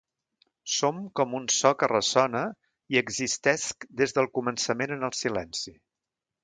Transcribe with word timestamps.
Som 0.75 1.01
un 1.39 1.45
so 1.57 1.71
que 1.83 1.89
ressona 1.91 2.43
i 2.95 2.99
existesc 3.03 3.89
des 4.03 4.19
del 4.19 4.33
començament 4.41 4.97
en 5.01 5.11
el 5.11 5.19
silenci. 5.23 5.81